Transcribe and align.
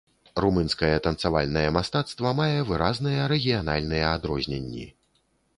Румынскае 0.43 0.93
танцавальнае 1.07 1.67
мастацтва 1.77 2.33
мае 2.41 2.57
выразныя 2.71 3.29
рэгіянальныя 3.33 4.11
адрозненні. 4.17 4.91